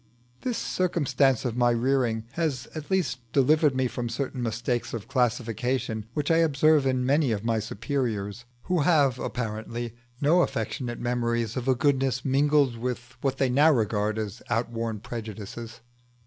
This 0.41 0.57
circumstance 0.57 1.45
of 1.45 1.55
my 1.55 1.69
rearing 1.69 2.25
has 2.31 2.67
at 2.73 2.89
least 2.89 3.19
delivered 3.33 3.75
me 3.75 3.85
from 3.85 4.09
certain 4.09 4.41
mistakes 4.41 4.95
of 4.95 5.07
classification 5.07 6.07
which 6.15 6.31
I 6.31 6.37
observe 6.37 6.87
in 6.87 7.05
many 7.05 7.31
of 7.31 7.45
my 7.45 7.59
superiors, 7.59 8.45
who 8.63 8.79
have 8.79 9.19
apparently 9.19 9.93
no 10.19 10.41
affectionate 10.41 10.99
memories 10.99 11.55
of 11.55 11.67
a 11.67 11.75
goodness 11.75 12.25
mingled 12.25 12.79
with 12.79 13.15
what 13.21 13.37
they 13.37 13.51
now 13.51 13.71
regard 13.71 14.17
as 14.17 14.41
outworn 14.49 15.01
prejudices. 15.01 15.81